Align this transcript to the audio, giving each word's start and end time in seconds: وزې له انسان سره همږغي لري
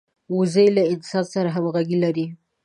وزې 0.35 0.65
له 0.75 0.83
انسان 0.93 1.23
سره 1.33 1.49
همږغي 1.55 1.97
لري 2.03 2.25